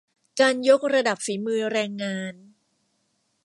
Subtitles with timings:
[0.39, 2.33] การยกระดับฝีมือแรงงาน